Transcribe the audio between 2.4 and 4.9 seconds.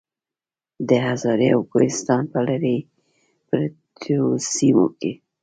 لرې پرتو سيمو